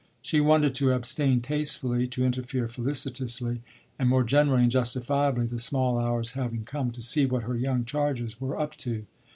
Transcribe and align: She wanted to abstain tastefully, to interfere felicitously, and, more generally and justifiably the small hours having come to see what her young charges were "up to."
She 0.23 0.41
wanted 0.41 0.73
to 0.73 0.93
abstain 0.93 1.41
tastefully, 1.41 2.07
to 2.07 2.25
interfere 2.25 2.67
felicitously, 2.67 3.61
and, 3.99 4.09
more 4.09 4.23
generally 4.23 4.63
and 4.63 4.71
justifiably 4.71 5.45
the 5.45 5.59
small 5.59 5.99
hours 5.99 6.31
having 6.31 6.63
come 6.65 6.89
to 6.93 7.03
see 7.03 7.27
what 7.27 7.43
her 7.43 7.55
young 7.55 7.85
charges 7.85 8.41
were 8.41 8.59
"up 8.59 8.75
to." 8.77 9.05